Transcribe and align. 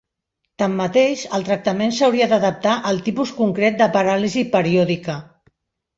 Tanmateix, 0.61 1.25
el 1.39 1.43
tractament 1.49 1.93
s'hauria 1.99 2.29
d'adaptar 2.33 2.79
al 2.93 3.03
tipus 3.09 3.35
concret 3.43 3.81
de 3.83 3.93
paràlisi 3.99 4.45
periòdica. 4.57 5.19